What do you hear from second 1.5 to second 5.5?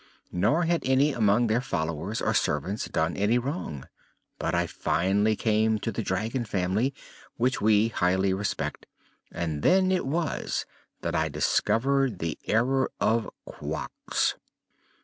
followers or servants done any wrong. But finally I